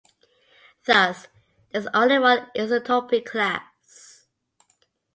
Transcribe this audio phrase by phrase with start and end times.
[0.85, 1.27] Thus
[1.69, 4.25] there is only one isotopy class.